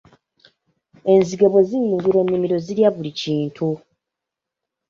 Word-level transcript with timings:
Enzige 1.11 1.45
bwe 1.51 1.61
ziyingira 1.67 2.17
ennimiro 2.23 2.57
zirya 2.65 2.89
buli 2.95 3.11
kintu. 3.21 3.69